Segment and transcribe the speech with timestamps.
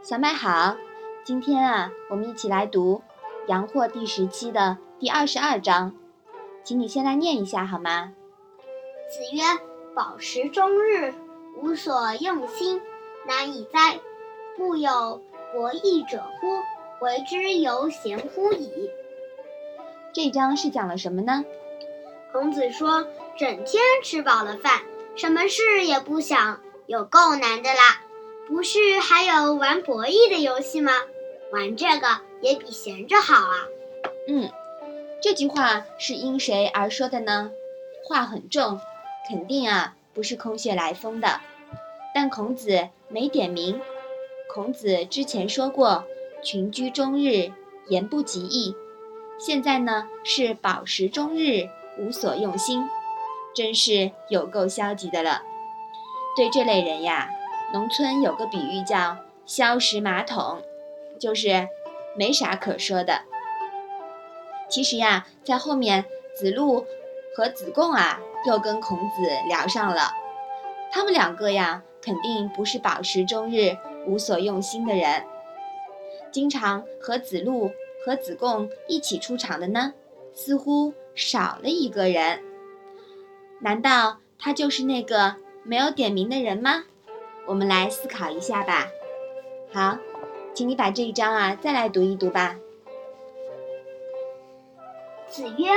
[0.00, 0.76] 小麦好，
[1.24, 3.02] 今天啊，我们一起来读
[3.48, 5.92] 《阳货》第十期的第二十二章，
[6.62, 8.12] 请你先来念一下好吗？
[9.10, 9.42] 子曰
[9.94, 11.12] ：“饱食终日，
[11.56, 12.80] 无所用心，
[13.26, 13.98] 难以哉！
[14.56, 15.20] 不有
[15.52, 16.46] 博弈者乎？
[17.04, 18.90] 为之犹贤乎矣。”
[20.14, 21.44] 这章是讲了什么呢？
[22.32, 23.06] 孔子说
[23.36, 24.80] ：“整天吃饱了饭，
[25.16, 28.00] 什么事也不想，有够难的啦。
[28.48, 30.92] 不是还有玩博弈的游戏吗？
[31.52, 33.68] 玩这个也比闲着好啊。”
[34.26, 34.50] 嗯，
[35.22, 37.52] 这句话是因谁而说的呢？
[38.04, 38.80] 话很重，
[39.28, 41.40] 肯定啊不是空穴来风的。
[42.14, 43.80] 但孔子没点名。
[44.52, 46.04] 孔子之前说过
[46.42, 47.52] ：“群居终日，
[47.88, 48.74] 言不及义。”
[49.38, 51.68] 现在呢是饱食终日，
[51.98, 52.88] 无所用心，
[53.54, 55.42] 真是有够消极的了。
[56.34, 57.30] 对这类人呀，
[57.72, 60.62] 农村有个比喻叫“消食马桶”，
[61.18, 61.68] 就是
[62.16, 63.22] 没啥可说的。
[64.68, 66.86] 其实呀，在后面子路
[67.36, 70.12] 和子贡啊，又跟孔子聊上了。
[70.90, 75.24] 他们两个呀，肯定不是饱食终日、无所用心的人，
[76.30, 77.70] 经常和子路。
[78.06, 79.92] 和子贡一起出场的呢，
[80.32, 82.40] 似乎少了一个人。
[83.60, 86.84] 难道他就是那个没有点名的人吗？
[87.48, 88.88] 我们来思考一下吧。
[89.72, 89.96] 好，
[90.52, 92.56] 请你把这一章啊再来读一读吧。
[95.28, 95.70] 子曰：“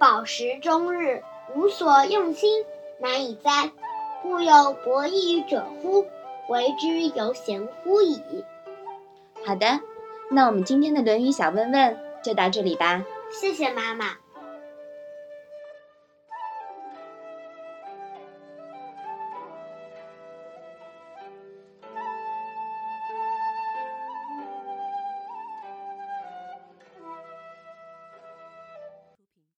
[0.00, 1.22] 饱食终日，
[1.54, 2.64] 无所用心，
[2.98, 3.70] 难以哉！
[4.22, 6.06] 故有博弈者乎？
[6.48, 8.22] 为之犹贤乎矣。”
[9.44, 9.80] 好的。
[10.30, 13.04] 那我们今天的《论语》小问问就到这里吧。
[13.30, 14.16] 谢谢妈妈。